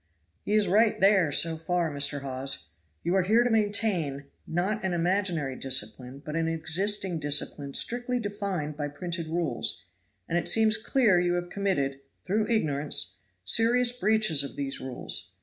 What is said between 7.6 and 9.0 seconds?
strictly defined by